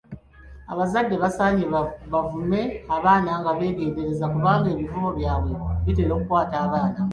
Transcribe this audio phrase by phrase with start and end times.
[0.71, 1.63] Abazadde basaanye
[2.13, 2.61] bavume
[2.95, 5.51] abaana nga beegendereza kubanga ebivumo byabwe
[5.85, 6.99] bitera okukwata abaana.